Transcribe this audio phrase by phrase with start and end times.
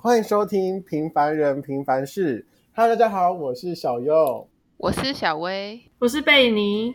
[0.00, 2.42] 欢迎收听《平凡人平凡事》。
[2.72, 6.94] Hello，大家好，我是小优，我是小薇，我是贝尼。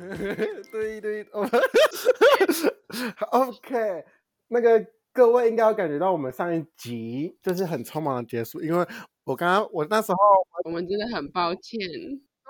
[0.72, 1.22] 对对，
[3.30, 4.04] OK，
[4.48, 8.84] 那个各位应该有感觉到我们上一集就是很匆忙的结束，因为
[9.22, 10.18] 我刚刚我那时候
[10.64, 11.78] 我们真的很抱歉，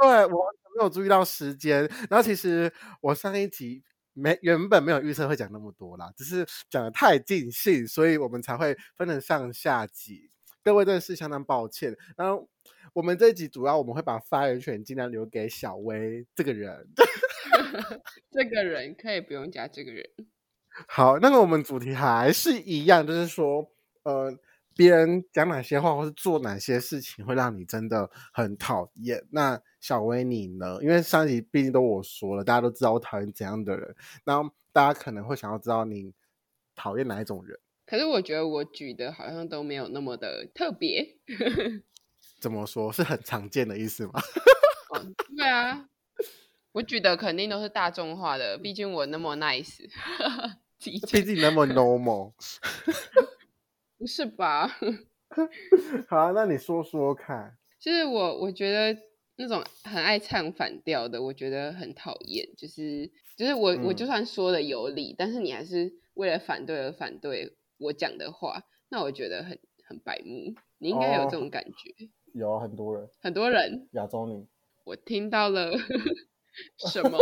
[0.00, 0.44] 对，我
[0.76, 3.82] 没有注意到时间，然后其实我上一集
[4.12, 10.30] 没原本没有预测会讲那么多啦，只是讲的太尽兴，所以我们才会分成上下集，
[10.62, 11.96] 各位真的是相当抱歉。
[12.16, 12.48] 然后
[12.92, 16.88] 我们这一集主要我们会把发言权尽量留给小薇这个人。
[18.30, 20.04] 这个人可以不用加这个人。
[20.88, 23.70] 好，那个我们主题还是一样，就是说，
[24.02, 24.36] 呃，
[24.76, 29.24] 别人讲哪些话或是做哪些事情会让你真的很讨厌。
[29.30, 30.78] 那小薇你呢？
[30.82, 36.12] 因为上一集毕竟都我说了，大家都知道我讨厌怎样的人，然后大家可能会想要知道你
[36.74, 37.58] 讨厌哪一种人。
[37.86, 41.18] 可是我觉得我举的好像都没有那么的特别。
[42.40, 42.92] 怎么说？
[42.92, 44.12] 是很常见的意思吗？
[44.90, 45.00] 哦，
[45.36, 45.88] 对啊。
[46.72, 49.78] 我举的肯定都是大众化的，毕竟我那么 nice，
[50.82, 53.22] 毕竟那么 normal，不
[54.06, 54.68] 是吧？
[56.08, 57.56] 好啊，那你说说看。
[57.80, 58.98] 就是我，我觉得
[59.36, 62.48] 那种很爱唱反调的，我觉得很讨厌。
[62.56, 70.54] 就是，就是我，嗯、我就算说的有理，但是你还是为了反对而反对我讲的话，那我觉得很很白目。
[70.78, 71.90] 你应该有这种感觉。
[72.04, 74.46] 哦、有很多人，很多人，亚洲女，
[74.84, 75.72] 我听到了。
[76.78, 77.18] 什么？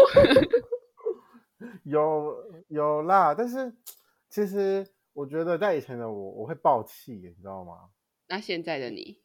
[1.84, 2.36] 有
[2.68, 3.72] 有啦，但是
[4.28, 7.90] 其实我觉得在以前的我，我会爆气，你知道吗？
[8.28, 9.20] 那现在的你？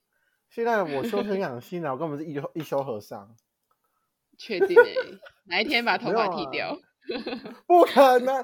[0.50, 3.36] 现在我修身养性了，我根本是一休一休和尚。
[4.38, 4.96] 确定诶？
[5.46, 6.70] 哪一天把 头发剃掉？
[6.70, 6.78] 啊、
[7.66, 8.36] 不可能！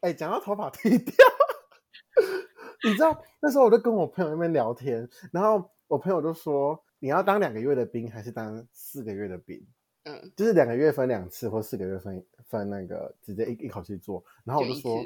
[0.00, 1.14] 哎、欸，讲到头发剃掉，
[2.84, 9.66] 你知道那时候我就跟我朋友那边聊天，然后我朋友就说：“你要当两个月的兵，还是当四个月的兵？”
[10.04, 14.22] 嗯，就是两个月分两次，或四个月分分那个直接一一口气做。
[14.44, 15.02] 然后我就说，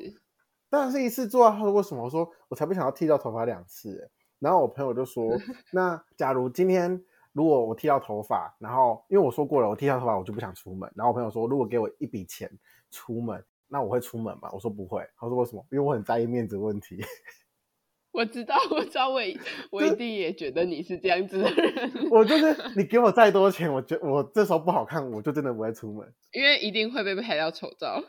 [0.71, 1.53] 当然是一次做啊。
[1.53, 2.05] 他说为什么？
[2.05, 4.11] 我说我才不想要剃掉头发两次。
[4.39, 5.37] 然后我朋友就说，
[5.73, 10.91] 那假如今天如果我剃掉头发，然后因为我说过了，我剃掉头发我就不想出门。
[10.95, 12.51] 然后我朋友说，如果给我一笔钱
[12.91, 14.49] 出门，那我会出门吗？
[14.53, 15.07] 我说不会。
[15.19, 15.63] 他说为什么？
[15.71, 16.99] 因为我很在意面子问题。
[18.13, 19.21] 我知道，我知道，我
[19.71, 22.09] 我一定也觉得你是这样子的人。
[22.11, 28.03] 我就是你给我再多钱，我觉我这时候不好看，我就真的不会出门，因为一定会被拍到丑照，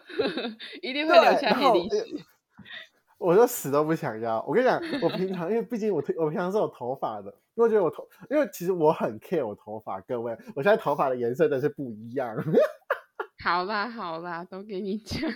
[0.81, 2.05] 一定会留下黑历史。
[3.17, 4.43] 我就死都不想要。
[4.47, 10.01] 我跟你讲，我平常因为毕竟我我平常是有头发的，因为我觉得我头，因为其实我很 care 我头发。
[10.01, 12.35] 各位，我现在头发的颜色真是不一样。
[13.43, 15.29] 好啦好啦，都给你讲。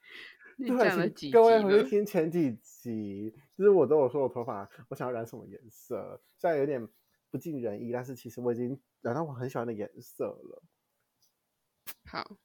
[0.58, 1.30] 你讲了几集？
[1.30, 3.34] 各位回去听前几集。
[3.56, 6.86] 就是我都有说我头发我想要染什么颜色，虽然有点
[7.30, 10.62] 不尽人意，但是其实我已经染到我很喜欢的颜色了。
[12.04, 12.36] 好，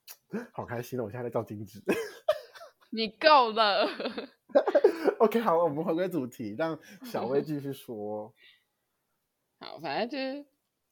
[0.54, 1.82] 好开心的，我现在在照镜子。
[2.92, 3.88] 你够了。
[5.20, 8.34] OK，好，我们回归主题，让小薇继续说。
[9.60, 10.46] 好，反正就是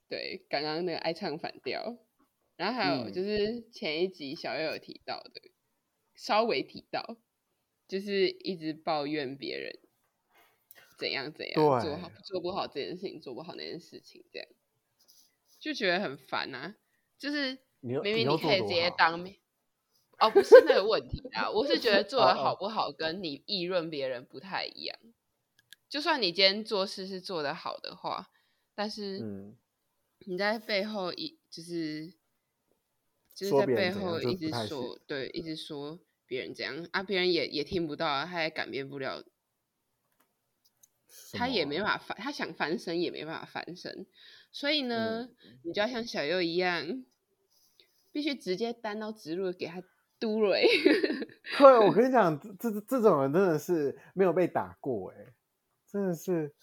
[0.07, 1.97] 对刚刚那个爱唱反调，
[2.55, 5.51] 然后还有就是前一集小薇有提到的，嗯、
[6.15, 7.17] 稍微提到，
[7.87, 9.79] 就是一直抱怨别人。
[10.97, 14.47] 怎样怎样做好做不好这件事情，做不好那件事情，这样
[15.59, 16.75] 就觉得很烦啊！
[17.17, 19.37] 就是明明你可以直接当面，
[20.19, 24.97] 哦，不是那个问题啊，我是觉得做的好不好跟你议论别人不太一样。
[25.87, 28.29] 就算你今天做事是做的好的话，
[28.75, 29.55] 但是
[30.19, 32.13] 你在背后一就是
[33.33, 39.23] 就是在背后一直说对，一直说别人这样啊，别人也也听不到啊，他也改变不了。
[41.33, 44.05] 他也没办法翻，他想翻身也没办法翻身，
[44.51, 47.03] 所以呢，嗯、你就要像小优一样，
[48.11, 49.81] 必须直接单刀直入给他
[50.19, 50.67] 嘟瑞。
[51.57, 55.33] 对，我 跟你讲，这这这种人真的是没有被打过哎，
[55.87, 56.53] 真的是，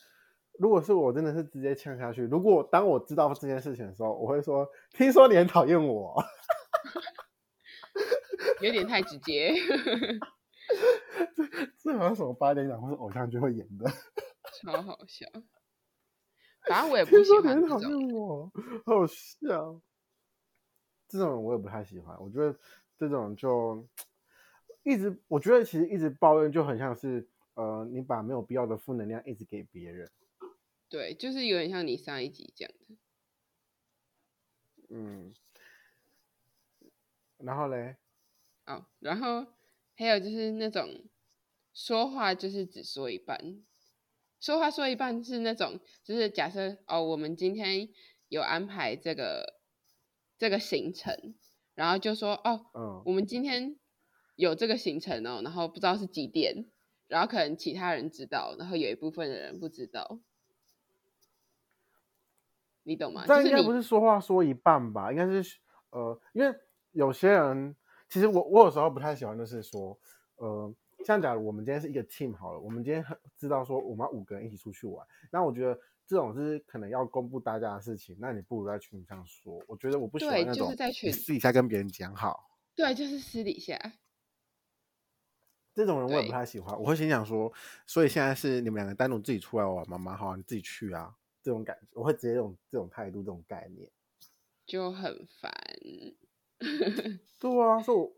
[0.58, 2.22] 如果是我，真的是直接呛下去。
[2.22, 6.22] 如果当我知道这件事情的时候，我会说，听说你很讨厌我，
[8.60, 9.52] 有点太直接。
[11.34, 11.44] 这
[11.78, 13.90] 这好像什么八点档或是偶像剧会演的。
[14.60, 15.26] 超好笑，
[16.68, 17.78] 反正我也不喜欢这种。
[17.78, 18.52] 很讨厌我，
[18.84, 19.80] 好笑。
[21.08, 22.16] 这种我也不太喜欢。
[22.20, 22.58] 我觉得
[22.98, 23.86] 这种就
[24.82, 30.10] 一直，我觉得其实一直抱怨就很像是，呃，你把没有必要的负能量一直给别人。
[30.88, 32.96] 对，就是有点像你上一集讲的。
[34.88, 35.34] 嗯，
[37.38, 37.96] 然后嘞？
[38.66, 39.46] 哦，然后
[39.96, 41.04] 还有就是那种
[41.74, 43.64] 说话就是只说一半，
[44.40, 47.88] 说话说一半是那种，就是假设哦，我们今天
[48.28, 49.60] 有安排这个
[50.38, 51.34] 这个行程，
[51.76, 53.76] 然后就说哦，嗯，我们今天
[54.34, 56.66] 有这个行程哦，然后不知道是几点，
[57.06, 60.18] 然后可能其他人知道，然后有一部分的人不知道，
[62.82, 63.22] 你懂吗？
[63.28, 65.12] 但应该不是说话说一半吧？
[65.12, 65.58] 应该是
[65.90, 66.52] 呃，因为
[66.90, 67.76] 有些人。
[68.08, 69.98] 其实我我有时候不太喜欢，就是说，
[70.36, 70.72] 呃，
[71.04, 73.04] 像假如我们今天是一个 team 好了，我们今天
[73.36, 75.76] 知道说我们要五个人一起出去玩，那我觉得
[76.06, 79.60] 这种是可能要公布大家的事情，那你不如在群上说。
[79.66, 82.48] 我觉得我不喜欢那种，就是在群私底下跟别人讲好。
[82.74, 83.76] 对，就是私底下。
[85.74, 87.52] 这种人我也不太喜欢，我会先想说，
[87.86, 93.90] 所以现在是你们两个单独自己出来玩，妈妈好，你自己去啊，这种感觉，我会直接用这种态度，这种概念，
[94.64, 95.52] 就很烦。
[97.38, 98.10] 对啊，所以我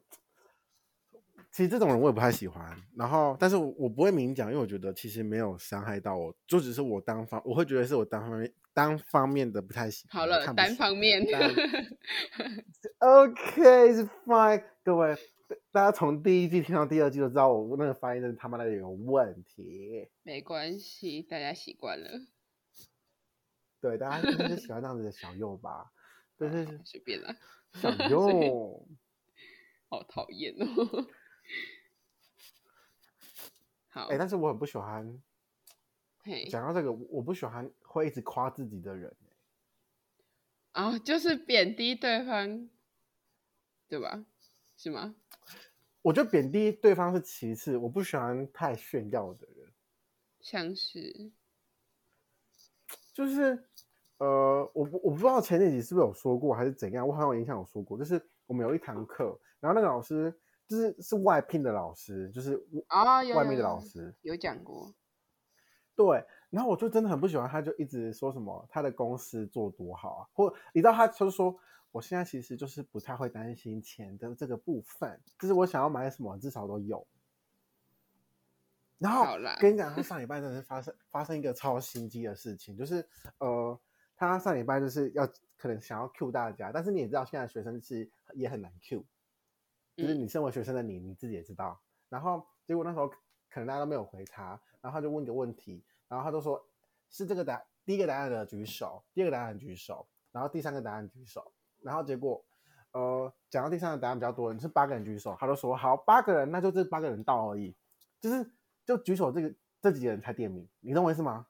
[1.58, 2.64] 其实这种人我也不太喜欢。
[2.94, 10.20] 然后，但是我我不会明讲，因为我觉得其实没有伤害到我，就只是我单方，我会觉得是我单方面单方面的不太喜欢。
[10.20, 11.20] 好了，单方面。
[12.99, 14.62] OK，is fine。
[14.84, 15.16] 各位，
[15.72, 20.08] 大家从第一季听到第二季就知道我那个发音真的他妈的有问题。
[20.22, 22.08] 没关系，大家习惯了。
[23.82, 25.90] 对，大家就是喜欢这样子的小右吧。
[26.38, 27.34] 但 是随便啦。
[27.72, 28.87] 想用，
[29.88, 31.08] 好讨厌哦。
[33.99, 35.21] 好，哎、欸，但是我很不喜欢。
[36.49, 39.12] 讲到这个，我不喜欢会一直夸自己的人。
[40.73, 42.69] 啊、哦，就是贬低对方，
[43.89, 44.25] 对吧？
[44.77, 45.17] 是吗？
[46.03, 49.73] 我觉得贬低对方是其次，我不喜欢太炫耀的人。
[50.41, 51.33] 像是，
[53.12, 53.67] 就是。
[54.19, 60.37] 呃，我不我不知道前几集是不是有说过还是怎样，我好像有印象有说过，就是我们有一堂课，然后那个老师
[60.69, 64.94] 就是是外聘的老师，就是啊外面的老师、哦、有讲过，
[65.97, 71.56] 对，然后我就真的很不喜欢，他就一直说什么他的公司做多好啊，或你知道他就是说
[71.91, 77.06] 我现在其实就是不太会担心钱的这个部分，就是我想要买什么至少都有。
[78.99, 79.25] 然后
[79.59, 83.81] 跟你讲，他上礼拜真的是发生发生一个超心机的事情，就是呃。
[84.20, 85.25] 他上礼拜就是要
[85.56, 89.05] 可能想要 Q 大家，但是你也知道现在学生是也很难 Q，
[89.99, 91.77] 就是你身为学生的你，你自己也知道。
[92.09, 94.50] 然后结果那时候可能大家都没有回他，
[94.81, 96.65] 然后他就问一个问题，然后他就说
[97.11, 101.53] 是这个答第一个答案的举手，第二个答案举手，然后第三个答案举手，
[101.83, 102.45] 然后结果
[102.93, 107.75] 呃讲到第三个答案比较多你是八个人举手，他就说好八个人，那就这八个人到而已，
[108.21, 108.49] 就是
[108.87, 109.53] 就举手这个
[109.83, 111.49] 这几个人才点名，你懂我意思吗？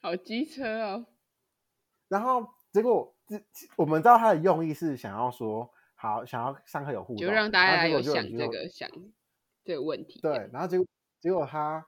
[0.00, 1.06] 好机车哦。
[2.06, 3.42] 然后结果，这
[3.76, 5.68] 我们知道他的用意是想要说，
[6.00, 8.88] 好，想要上课有互动，就让大家有想这个想
[9.64, 10.20] 这个问题。
[10.20, 10.86] 对，然后结果
[11.18, 11.84] 结果他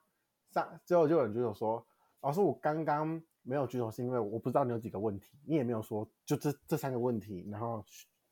[0.50, 1.86] 上，最后就有人举手说，
[2.22, 7.84] 老师，我刚刚没有举手是因为我不知道你有几个问题，你也没有说就这这三个问题，然后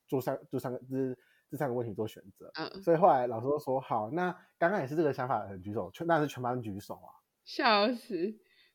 [0.08, 1.16] 做三做三个这
[1.48, 2.50] 这三个问题做选择。
[2.54, 2.82] 嗯。
[2.82, 7.22] 所以后来老师都说，好，那刚刚也是这个想法的人举手，全那是全班举手啊。
[7.44, 8.32] 笑死，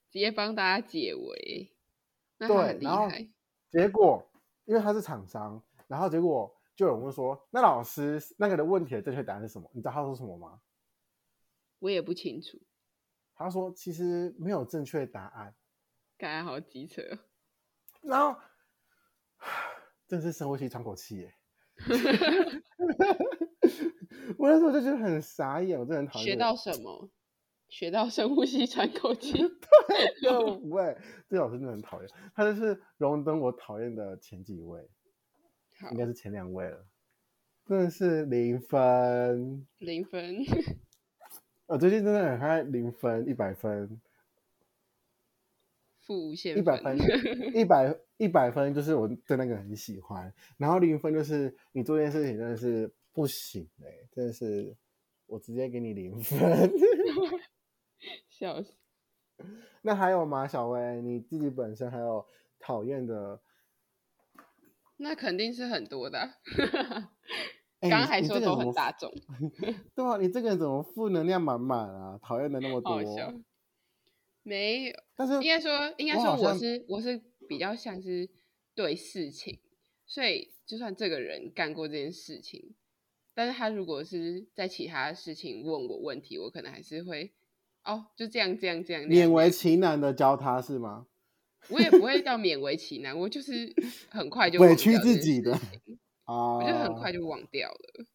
[0.09, 1.75] 直接帮大家解围。
[2.39, 3.09] 对，然后
[3.69, 4.25] 结果，
[4.63, 10.61] 因为他是厂商，然后结果就有人问说：“那老师那个的问题的正确答案是什么？”你知道他说什么吗？
[11.79, 12.59] 我也不清楚。
[13.35, 15.55] 他说：“其实没有正确答案。”
[16.17, 17.01] 感觉好机车。
[18.01, 18.39] 然后，
[20.07, 21.35] 真是深呼吸喘口气耶。
[24.37, 26.25] 我那时候就觉得很傻眼，我真的很讨厌。
[26.25, 27.09] 学到什么？
[27.69, 29.33] 学到深呼吸喘口气，
[30.21, 30.95] 对，不会，
[31.27, 34.87] 这老师真的很讨厌，他就是荣登我讨厌的前几位，
[35.91, 36.85] 应该是前两位了，
[37.65, 40.37] 真的是零分，零分，
[41.67, 43.99] 我最近真的很爱零分，一百分，
[46.01, 46.97] 负无限，一百分，
[47.53, 54.75] 一百一百分就是我对那个很喜欢，然后零分就是你做这件事情真的是不行哎、欸，真的是
[55.25, 56.71] 我直接给你零分。
[58.29, 58.73] 笑死！
[59.81, 61.01] 那还有吗，小薇？
[61.01, 62.25] 你自己本身还有
[62.59, 63.39] 讨厌的？
[64.97, 66.29] 那肯定是很多的、啊。
[67.81, 69.11] 刚刚还说都很大众，
[69.93, 72.17] 对啊，你这个人怎么负能量满满啊？
[72.21, 73.01] 讨厌的那么多。
[74.41, 78.29] 没有，但是应该说，应该说我是我，我是比较像是
[78.73, 79.59] 对事情，
[80.05, 82.73] 所以就算这个人干过这件事情，
[83.33, 87.33] 但是他如果是在其他事情问我问题，我可能还是会。
[87.83, 91.07] 哦，就这样，这样，这样，勉为其难的教他是吗？
[91.69, 93.73] 我也不会叫勉为其难，我就是
[94.09, 95.53] 很快就委屈自己的
[96.25, 98.05] 啊，我就很快就忘掉了。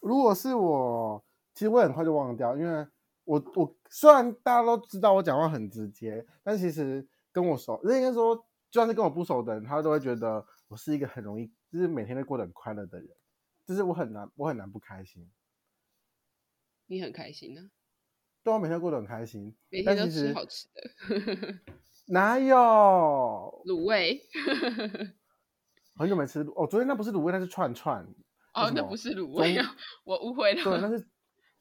[0.00, 1.24] 如果是我，
[1.54, 2.86] 其实我很快就忘掉，因为
[3.24, 13.08] 我我虽然大家都知道我讲话很直接，但其实跟我熟，应该说就算是跟我不熟的人，他都会觉得我是一个很容易，就是每天都过得很快乐的人，
[13.66, 15.30] 就是我很难，我很难不开心。
[16.86, 17.70] 你很开心呢、啊？
[18.42, 21.62] 对，我每天过得很开心，每天都吃好吃的。
[22.06, 22.56] 哪有
[23.66, 24.20] 卤味？
[25.96, 28.04] 很久没吃哦，昨天那不是卤味，那是串串。
[28.52, 30.62] 哦，那不是卤味啊， 我误会了。
[30.64, 31.06] 对，那是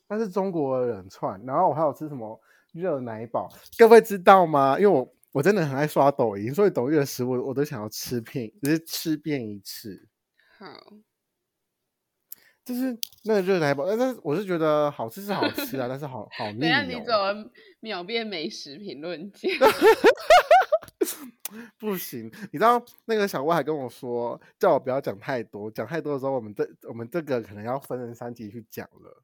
[0.08, 1.40] 那是中国人串。
[1.46, 2.40] 然后我还有吃什么
[2.72, 3.50] 热奶堡？
[3.78, 4.78] 各位知道吗？
[4.80, 10.08] 因为我我真的很爱刷抖音，所以抖音的食物我都想要吃遍，就是吃遍一次。
[10.60, 10.68] 好，
[12.66, 16.62] 就是那个热奶堡，但是我是觉得好吃是好吃啊， 但是好好腻、哦。
[16.62, 17.52] 等下你怎么
[17.82, 19.50] 秒变美食评论家？
[21.78, 29.22] 不行，你知道那个小郭还跟我说，叫我不要讲太多，讲太多的时候，我们这我们这个可能要分成三集去讲了。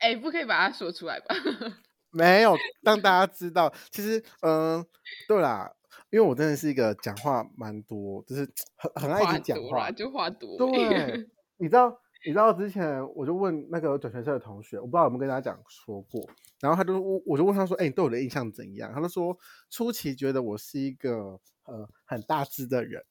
[0.00, 1.34] 哎、欸，不可以把它说出来吧？
[2.10, 3.72] 没有，让大家知道。
[3.90, 4.86] 其实，嗯、呃，
[5.28, 5.72] 对啦，
[6.10, 8.46] 因为我真的是一个讲话蛮多，就是
[8.76, 10.58] 很很爱讲话，就话多。
[10.58, 12.01] 对，你知道。
[12.24, 16.24] 你知道之前我就问那个转学社的同学，我不知道有没有跟大家讲说过，
[16.60, 19.36] 然后他就我我就问他说：“哎、欸，你对我的印象怎样？”他就说
[19.70, 23.04] 初期觉得我是一个呃很大只的人，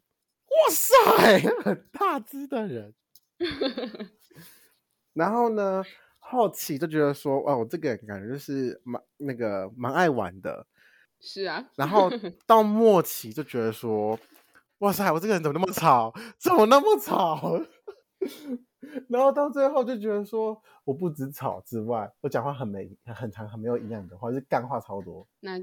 [0.48, 2.94] 哇塞， 很大只的人。
[5.14, 5.84] 然后呢，
[6.20, 10.66] 后期就觉得说，哦，我这个人感觉就是蛮那个蛮爱玩的，
[11.20, 11.68] 是啊。
[11.76, 12.10] 然后
[12.48, 14.18] 到末期就觉得说，
[14.78, 16.14] 哇塞，我这个人怎么那么吵？
[16.38, 17.60] 怎么那么吵？
[19.08, 25.28] 然后到最后就觉得说，我不止吵之外，我讲话很没很长很没有营养的话，就是干话超多。
[25.40, 25.60] 那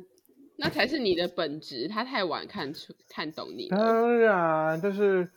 [0.57, 3.69] 那才是你的本质，他太晚看出看懂你。
[3.69, 5.31] 当然，就是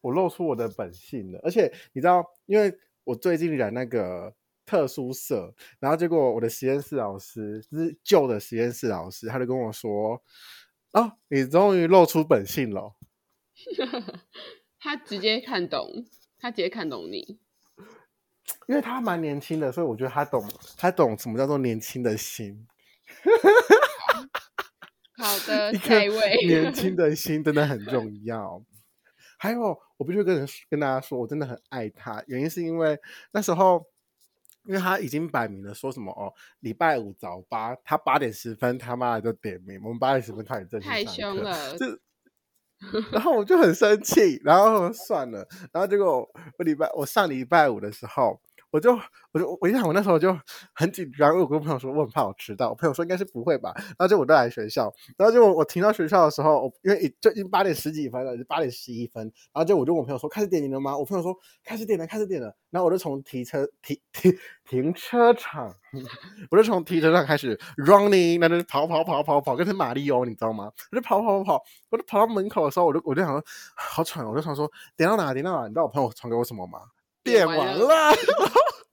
[0.00, 1.40] 我露出我的本性了。
[1.42, 10.22] 而且你知道，因为我最近染那个特殊色，然后结果我的实验室老师，就是旧的实验室老师，他就跟我说
[10.92, 12.94] ：“哦，你终于露出本性了。
[14.78, 16.04] ”他直接看懂。
[16.44, 17.38] 他直接看懂你，
[18.66, 20.46] 因为他蛮年轻的，所以我觉得他懂，
[20.76, 22.66] 他懂什么叫做年轻的心。
[25.16, 28.62] 好，的，下一位，年轻的心真的很重要。
[29.38, 33.00] 还有，我必须跟人跟大家说，我真的很爱他，原因是因为
[33.32, 33.86] 那时候，
[34.66, 41.78] 因为他已经摆明了说什么哦，礼拜五早八，他八点十分他妈的就点名，我们八点十分开始正式上课，太凶了，
[43.12, 46.28] 然后我就很生气，然后算了，然后结果
[46.58, 48.40] 我礼拜我上礼拜五的时候。
[48.74, 48.92] 我就
[49.30, 50.36] 我就我一想，我那时候就
[50.74, 60.98] 很紧张，因为我跟朋友说我很怕我迟到，我朋友说应该是不会吧，然后就我就来学校，然后就我停到学校的时候，我因为就已经八点十几分了，就八点十一分，然后就我就我朋友说开始点名了吗？
[60.98, 64.36] 我朋友说开始点了，开始点了，然后我就从停车停停
[64.68, 65.72] 停车场，
[66.50, 70.68] 我就从停车场开始 running，那就跑跑跑跑跑，跟是马里奥，你知道吗？
[70.90, 73.40] 我就跑跑跑跑，我就跑到门口的时候，我就我就想说
[73.76, 76.80] 好喘，我就想说点到哪点到哪，你知道我朋友传给我什么吗？
[77.24, 78.12] 点完了，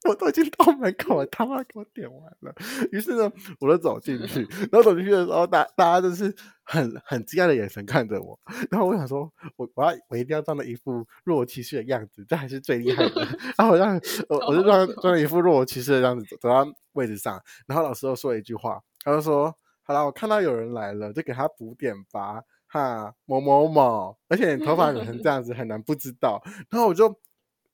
[0.05, 2.55] 我都已经到门口了，他妈给我点完了。
[2.91, 6.33] 于是呢，我就走进去，然后走进去的时候，大大家都是
[6.63, 8.39] 很很惊讶的眼神看着我。
[8.71, 13.27] 然后我想说，我我要我一定要装的一副若无其事的样子，这还是最厉害的。
[13.57, 17.39] 然后我让我我就装装了一副若无其事的样子走，走到位置上。
[17.67, 26.41] 然后老师又说了一句话，他就说：“好了，我看到有人来了，就给他补点吧。”哈，某某某，而且你头发染成这样子，很难不知道。
[26.69, 27.19] 然后我就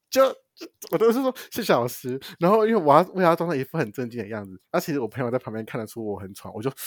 [0.10, 0.36] 就。
[0.92, 6.70] 我都是说谢谢老师，然后因为我要为他装成一副很正经的样子，那其实我朋友在旁边看得出我很喘，我就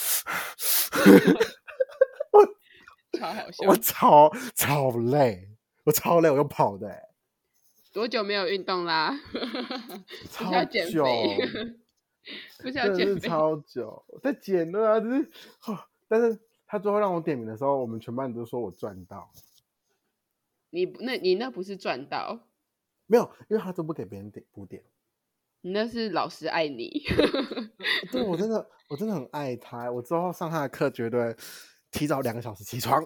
[2.33, 2.45] 我
[3.19, 5.49] 超好笑，我超超累，
[5.85, 7.11] 我超累，我又跑的。
[7.93, 9.12] 多久没有运动啦？
[10.31, 11.05] 超久，
[12.62, 15.00] 不想减肥，超久在减的啊！
[15.00, 15.29] 就是，
[16.07, 19.33] 但是他最后让我点名的时候，我们全班都说我赚到。
[20.71, 22.50] 你那，你那不是赚到？
[23.11, 24.81] 没有，因为他都不给别人点补点。
[25.62, 27.02] 你那是老师爱你。
[28.12, 29.90] 对，我真的，我真的很爱他。
[29.90, 31.35] 我之后上他的课绝对
[31.90, 33.05] 提早两个小时起床。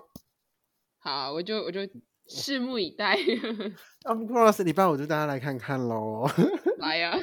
[1.00, 1.80] 好，我就我就
[2.28, 3.16] 拭目以待。
[4.04, 6.28] 啊，不过是礼拜五就大家来看看喽。
[6.76, 7.18] 来呀、啊！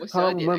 [0.00, 0.58] 我好，我们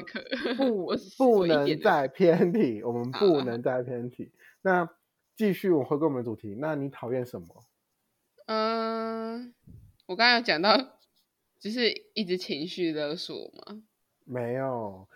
[0.58, 4.32] 不不能再偏题，我们不能再偏题。
[4.62, 4.88] 那
[5.36, 6.56] 继续，我回归我们的主题。
[6.60, 7.48] 那你讨厌什么？
[8.46, 9.54] 嗯、呃。
[10.12, 11.00] 我刚刚有讲到，
[11.58, 13.82] 就是一直情绪勒索吗？
[14.26, 15.08] 没有。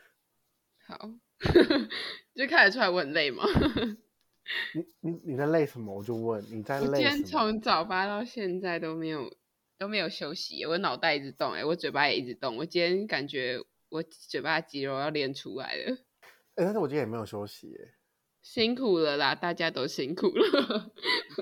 [0.88, 1.12] 好，
[2.34, 3.44] 就看得出来我很累吗？
[4.74, 5.94] 你你你在累什么？
[5.94, 6.92] 我就问你在累什么？
[6.92, 9.36] 我今天从早八到现在都没有
[9.78, 12.56] 都没有休息，我脑袋一直动，哎，我嘴巴也一直动。
[12.56, 13.60] 我今天感觉
[13.90, 15.94] 我嘴巴肌肉要练出来了。
[15.94, 17.96] 哎，但是我今天也没有休息，哎，
[18.42, 20.92] 辛苦了啦，大家都辛苦了。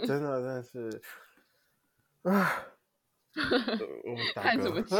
[0.07, 1.01] 真的，真的是，
[2.23, 2.65] 啊，
[4.35, 4.95] 看什么剧？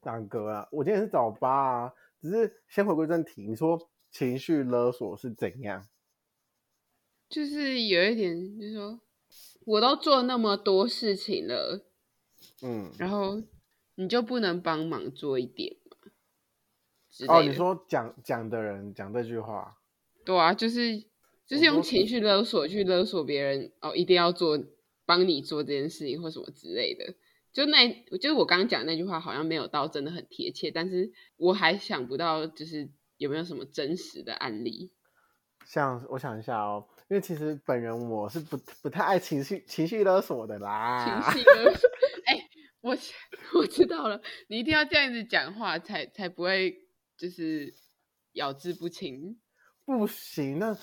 [0.00, 5.86] 大哥啊，我今天是早八啊，只是先回归正题，你说情绪勒索是怎样？
[7.28, 9.00] 就是有一点，就是说。
[9.64, 11.84] 我都做那么多事情了，
[12.62, 13.42] 嗯，然后
[13.96, 15.96] 你就不能帮忙做一点吗？
[17.26, 19.76] 哦，你说讲讲的人讲这句话，
[20.24, 21.00] 对啊，就是
[21.48, 24.56] 就是用情绪勒索去勒索别人哦，一定要做
[25.06, 27.14] 帮你做这件事情或什么之类的。
[27.52, 34.92] 就那，就是我刚刚讲的那句话，好像没有到真的很贴切，但是我还想不到，就是有没有什么真实的案例。
[35.64, 36.86] 像我想一下哦。
[37.08, 41.22] 因为其实本人我是不不太爱情绪情绪勒索的啦。
[41.30, 41.88] 情绪勒索，
[42.24, 42.98] 哎、欸，我
[43.54, 46.76] 我知道了，你一定要这样子讲话才，才才不会
[47.16, 47.72] 就是
[48.32, 49.38] 咬字不清。
[49.84, 50.76] 不行，那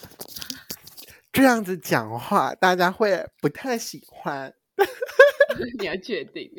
[1.34, 4.54] 这样子讲话大家会不太喜欢。
[5.80, 6.50] 你要确定？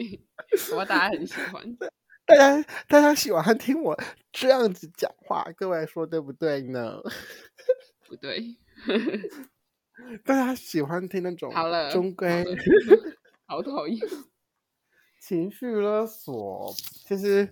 [0.75, 1.65] 我大家很喜欢。
[2.27, 3.97] 大家大家喜欢听我
[4.33, 7.01] 这样子讲话，各位说对不对呢？
[8.09, 8.57] 不对。
[10.25, 12.45] 大家喜欢听那种好了，中规，
[13.47, 13.97] 好讨厌。
[15.21, 16.75] 情绪勒索，
[17.07, 17.49] 其实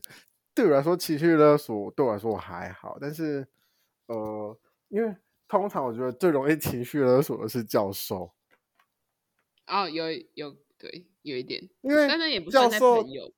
[0.55, 3.47] 对我来说，情绪勒索对我来说我还好，但是
[4.07, 5.17] 呃，因为
[5.52, 8.32] 通常我觉得最容易情绪勒索的是教授。
[9.66, 13.37] 哦，有有对，有一点，因为但也不算朋友吧。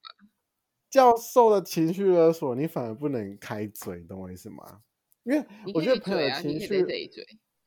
[0.88, 4.82] 教授的情绪勒索，你反而不能开嘴，懂我意思吗？
[5.24, 5.44] 因为
[5.74, 6.84] 我觉得朋友的情绪。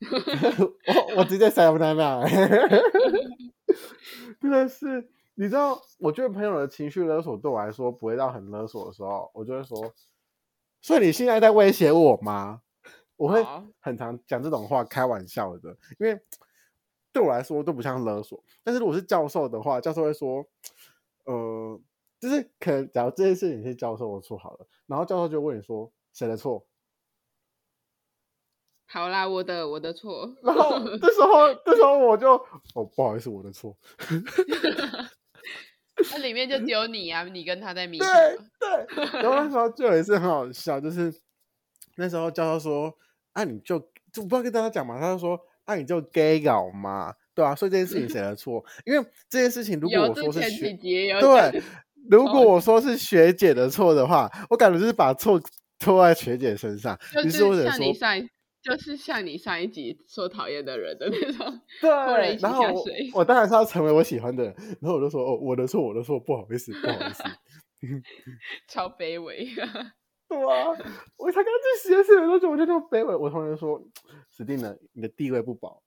[0.00, 2.24] 我我直接塞不在那，
[4.40, 9.92] 真的是，你知道，我觉得朋友的情绪勒索对我来说不会到很勒索的时候，我就会说，
[10.80, 12.62] 所以你现在在威胁我吗？
[13.18, 13.44] 我会
[13.80, 16.18] 很常讲这种话开玩笑的，因为
[17.12, 18.42] 对我来说都不像勒索。
[18.62, 20.46] 但是如果是教授的话，教授会说，
[21.24, 21.80] 呃，
[22.20, 26.64] 就是可能假如这件事情是教授的错好了，然后教授就问你说谁的错？
[28.86, 30.32] 好啦，我的我的错。
[30.42, 32.32] 然后这时候这时候我就
[32.74, 33.76] 哦，不好意思，我的错。
[36.12, 37.98] 那里面就 只有你啊，你跟他在迷。
[37.98, 38.06] 对
[38.60, 38.86] 对。
[39.20, 41.12] 然后那时候就有一次很好笑，就是
[41.96, 42.96] 那时候教授说
[43.32, 43.78] ：“啊，你就
[44.12, 48.64] 就不要跟大家讲嘛。”他就说：“啊，你就 gay 搞嘛，对啊，所以这件事情谁的错？
[48.84, 51.62] 因为这件事情如果我说是学对，
[52.10, 55.40] 如果我说是学姐的错的话，我感觉就是把错
[55.78, 56.98] 拖在学姐身上。
[57.14, 57.94] 就是我者说。
[58.60, 67.22] 就是像你上一集说讨厌的人的那种，对，然后我，我当然是要成为我喜欢的人，然后我就说哦，我的错，我的错，不好意思，不好意思，
[68.68, 69.92] 超卑微啊！
[70.28, 70.68] 对啊，
[71.16, 73.14] 我才刚去实验室的时候，我就那么卑微。
[73.14, 73.82] 我同学说
[74.30, 75.82] 死定了，你的地位不保。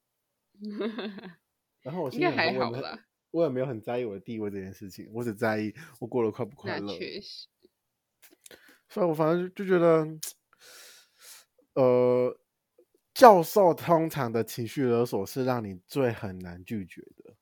[1.81, 2.99] 然后我心里应该还好啦，
[3.31, 6.97] 我也没有很在意我的地位这件事情，我只在意我过得快不快乐。
[6.97, 7.47] 确实，
[8.89, 10.07] 所以我反正就觉得，
[11.75, 12.37] 呃。
[13.13, 17.35] 教授通常的情绪勒索是让你最很难拒绝的，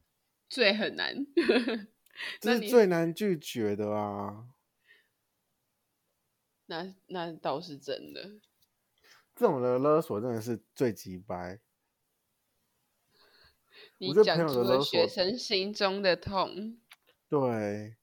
[0.49, 1.15] 最很难，
[2.41, 4.45] 这是最难拒绝的啊。
[6.69, 8.29] 那那倒是真的，
[9.35, 11.59] 这种的勒索真的是最鸡掰。
[13.97, 16.79] 你讲出了学生心中的痛。
[17.27, 17.95] 对，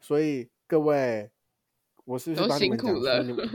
[0.00, 1.32] 所以各位，
[2.04, 3.48] 我是不是帮你们讲出你们？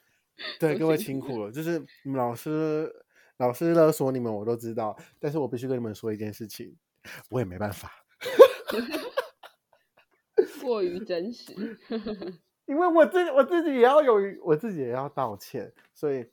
[0.58, 3.04] 对，各位辛苦了，就是你们老师。
[3.38, 6.78] 老师勒索你们，我都知道，但是我必须跟你们说一件事情，
[7.30, 7.90] 我也没办法，
[10.62, 11.52] 过于真实，
[12.66, 16.26] 因为我自我自己也要有，我自己也要道歉，所以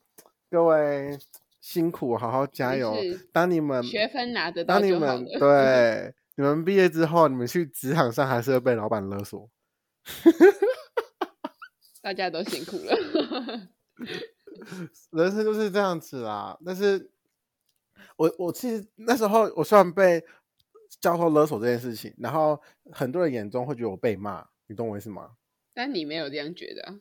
[0.50, 1.18] 各位
[1.60, 2.96] 辛苦，好好加油。
[3.32, 9.50] 当你们学分拿得到，当你们对 你们毕业之后，你们去职场上还是会被老板勒索，
[12.02, 12.96] 大家都辛苦了。
[15.12, 17.10] 人生就是这样子啦，但是
[18.16, 20.24] 我我其实那时候我虽然被
[21.00, 25.32] 教授勒索这件事情，然后很多人眼中会觉得我被骂，你懂我意思吗？
[25.74, 27.00] 但你没有这样觉得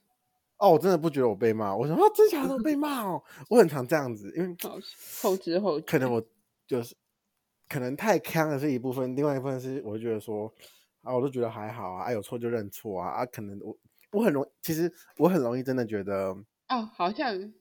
[0.59, 4.57] 哦，我真的不觉得我被骂，我说啊，真假的被骂哦，我很常这样子，因为
[5.23, 6.23] 后知后觉，可能我
[6.67, 6.95] 就是
[7.69, 10.53] 可能太锵的是一部分，另外一部分是我就觉得说
[11.03, 13.77] 啊，我都觉得还好啊，啊有错就认错啊，啊可能我
[14.13, 16.37] 我很容易，其实我很容易真的觉得。
[16.69, 17.53] 哦，好像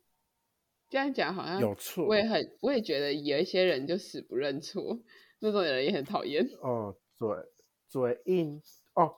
[0.89, 2.05] 这样讲好像有错。
[2.05, 4.99] 我也很，我也觉得有一些人就死不认错，
[5.39, 6.45] 那种人也很讨厌。
[6.61, 7.27] 哦，嘴，
[7.87, 8.61] 嘴硬
[8.95, 9.15] 哦。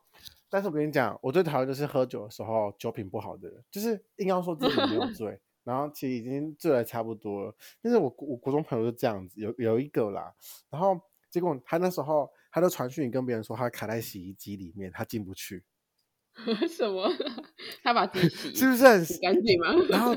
[0.52, 7.56] 但是我跟你讲，我最讨厌就是喝酒的时候酒品不好的人，就是硬要说自己没有 醉，然后其实已经醉了差不多了。
[7.82, 10.36] 但是我我国中朋友就这样子，有有一个啦，
[10.70, 15.64] 然后结果他那时候他就传讯跟别人说他卡在洗衣机里面，他进不去。
[16.70, 17.10] 什么？
[17.84, 19.74] 他把自己洗 是不是很洗干净吗？
[19.90, 20.16] 然后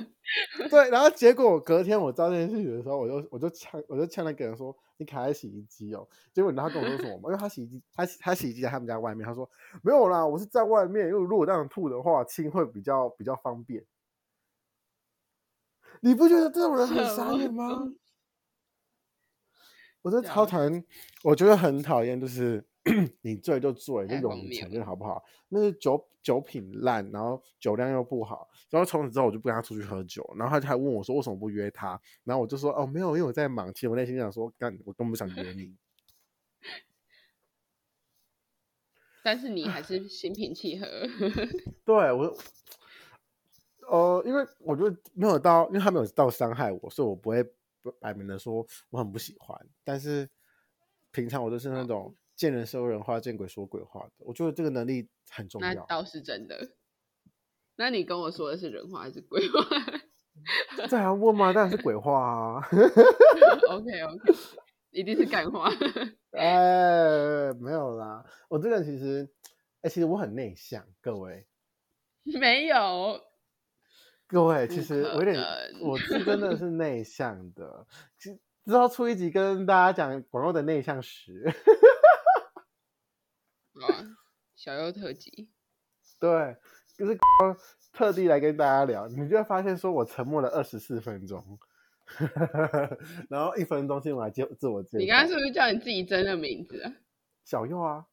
[0.70, 7.22] 对，然后结果隔天我知道这件事情的时候，我就我就呛我就呛那个人说：“你卡在洗衣机哦。”结果你知道他跟我说什么吗？
[7.24, 9.48] 因为他洗衣机他他洗衣机在他们家外面，他说
[9.82, 13.84] 没有啦，我是在外面，因为如果这样吐的话，清会比较比较方便。
[16.00, 17.92] 你不觉得这种人很傻眼吗？
[20.02, 20.84] 我真的超讨厌，
[21.22, 22.64] 我觉得很讨厌，就是。
[23.22, 25.24] 你醉就醉，就勇于承认好不好？
[25.48, 30.22] 那是酒酒品烂，然后酒量又不好，然后从此之后我就不跟他出去喝酒。
[30.36, 31.98] 然后他就还问我说为什么不约他？
[32.24, 33.72] 然后我就说哦没有，因为我在忙。
[33.72, 35.74] 其实我内心想说干，我根本不想约你。
[39.24, 40.86] 但是你还是 心平气和。
[41.86, 42.36] 对我，
[43.88, 47.42] 呃，因为我觉得没有到，因为他没有到伤害我，所以我不会
[47.98, 49.58] 摆明的说我很不喜欢。
[49.82, 50.28] 但是
[51.12, 52.08] 平常我都是那种。
[52.08, 54.12] 哦见人说人话，见鬼说鬼话的。
[54.18, 55.72] 我觉得这个能力很重要。
[55.72, 56.72] 那倒是真的。
[57.76, 59.60] 那你跟我说的是人话还是鬼话？
[60.88, 61.52] 这还要问吗？
[61.52, 62.60] 当然是鬼话啊。
[63.70, 64.32] OK OK，
[64.90, 65.70] 一定是干话。
[66.32, 68.24] 哎，没有啦。
[68.48, 69.28] 我这个人其实，
[69.82, 71.46] 哎，其实我很内向，各位。
[72.24, 73.20] 没有。
[74.26, 75.36] 各位，其实我有点，
[75.80, 77.86] 我是真的是内向的。
[78.18, 81.44] 其实之后出一集跟大家讲广祐的内向史。
[84.54, 85.48] 小优特辑，
[86.20, 86.56] 对，
[86.96, 87.18] 就是
[87.92, 91.58] 特地来跟大家聊，你就会发现说我沉默了二十四分钟，
[93.28, 94.98] 然后一分钟先来就自我介绍。
[94.98, 96.92] 你刚刚是不是叫你自己真的名字啊？
[97.44, 98.06] 小右啊。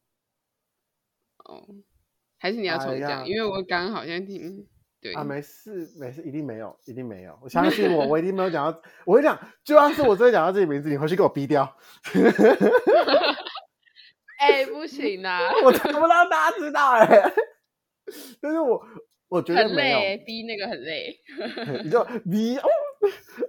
[1.44, 1.66] 哦，
[2.38, 3.22] 还是你要重讲？
[3.22, 4.66] 哎、因为我刚刚好像听
[5.00, 8.82] 对啊，没事没事，一定没有，一定没有，我相信我，我一定没有讲到。
[9.04, 11.76] 我跟你讲，就算是我真的讲到自己名字，你回去给我逼掉。
[14.42, 15.38] 哎、欸，不行啊！
[15.62, 17.32] 我怎么让大家知道哎、欸？
[18.40, 18.84] 但是我
[19.28, 21.16] 我觉得很累，逼那个很累。
[21.84, 22.68] 你就逼哦，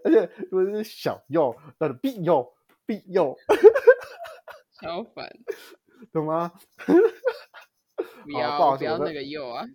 [0.04, 2.54] 而且如果是小右，那就逼右
[2.86, 3.36] 逼右，
[4.80, 5.28] 超烦，
[6.14, 6.52] 懂吗？
[8.24, 9.66] 不要不，不要那个右啊！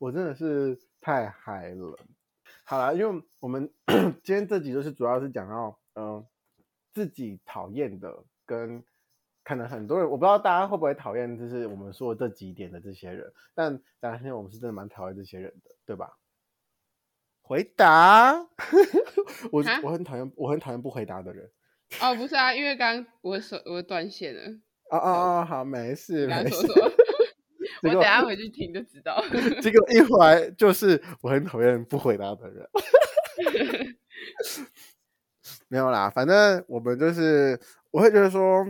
[0.00, 1.96] 我真的是太嗨了。
[2.64, 3.72] 好了，因为我们
[4.24, 6.26] 今天这集就是主要是讲到嗯、呃、
[6.92, 8.84] 自己讨厌的跟。
[9.48, 16.18] 可能很多人，我不知道大家会不会讨厌，就是我们说的这几点的这些人，但大家现在我们是真的蛮讨厌这些人的，对吧？
[17.40, 18.34] 回答，
[19.50, 21.50] 我我很讨厌，我很讨厌不回答的人。
[21.98, 24.42] 哦，不是啊，因为刚刚我手我断线了。
[24.90, 26.66] 哦哦哦，好，没事没事。
[27.82, 29.18] 我等下回去听就知道。
[29.62, 32.68] 结果一回来就是我很讨厌不回答的人。
[35.68, 37.58] 没有啦，反正我们就是。
[37.90, 38.66] 我会觉得说，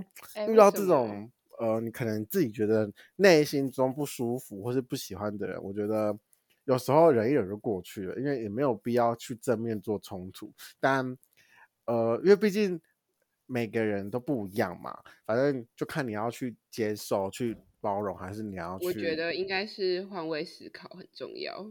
[0.48, 6.16] 遇到这种呃，你可能自己觉得内心中不舒服或是不喜欢的人，我觉得
[6.64, 10.52] 有时候忍一忍就过去了，因为也没有必要去正面做冲突。
[10.78, 11.16] 但
[11.87, 12.81] 呃，因为毕竟
[13.46, 18.87] 每个人都不一样嘛，反正就看你要去接受、去包容，还是你要去。
[18.87, 21.68] 我觉得应该是换位思考很重要。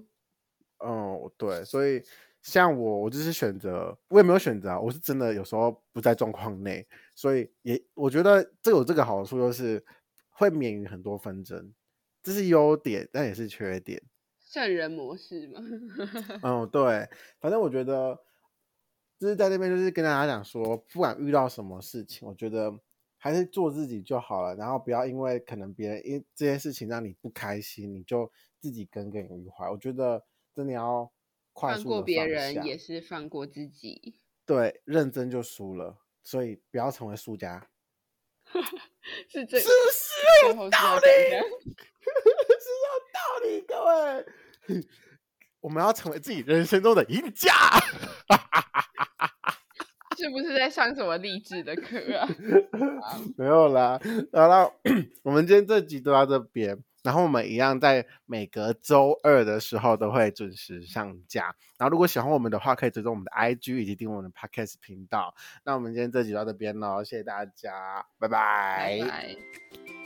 [0.79, 2.03] 哦，对，所以。
[2.49, 9.83] 像我，我就是选择，我也没有选择啊，我是真的有时候不在状况内，所以也我觉得这有这个好处，就是
[10.29, 11.73] 会免于很多纷争，
[12.23, 14.01] 这是优点，但也是缺点。
[14.39, 15.59] 圣人模式嘛。
[16.41, 17.09] 嗯，对，
[17.41, 18.17] 反正我觉得
[19.19, 22.73] 就是在那边，就是跟大家讲说，不管遇到什么事情，我觉得
[23.17, 29.69] 还是做自己就好了，然后不要因为可能别人因这件事情让你不开心，你就自己耿耿于怀。
[29.69, 30.23] 我觉得
[30.55, 31.11] 真的要。
[31.59, 34.15] 放过别人也是放过自己。
[34.45, 37.67] 对，认真就输了，所以不要成为输家。
[39.29, 41.01] 是这，是不是有道理？
[42.63, 44.85] 是有道理，各位，
[45.59, 47.51] 我们要成为自己人生中的赢家。
[50.15, 52.27] 是不是在上什么励志的课啊？
[53.37, 53.99] 没有啦，
[54.33, 54.71] 好了，
[55.23, 56.81] 我们今天这集都到这边。
[57.07, 61.55] 然后我们一样在每隔周二的时候都会准时上架。
[61.77, 65.33] 然后如果喜欢我们的话，可以追踪我们的 IG 以及订阅我们的 Podcast 频道。
[65.63, 68.99] 那我们今天这集到这边喽，谢谢大家，拜拜。
[68.99, 69.96] 拜拜。